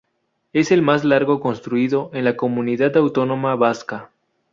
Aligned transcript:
Es 0.51 0.71
el 0.71 0.81
más 0.81 1.05
largo 1.05 1.39
construido 1.39 2.09
en 2.13 2.25
la 2.25 2.35
Comunidad 2.35 2.97
Autónoma 2.97 3.53
Vasca. 3.55 4.09